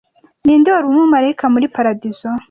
Ninde 0.45 0.69
wari 0.71 0.85
Umumarayika 0.91 1.45
muri 1.53 1.65
paradizo 1.75 2.27